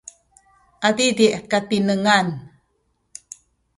adidi’ 0.87 1.27
katinengan 1.51 2.27